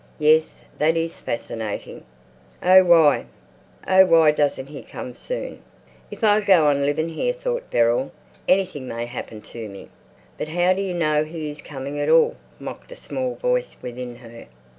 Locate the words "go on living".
6.41-7.09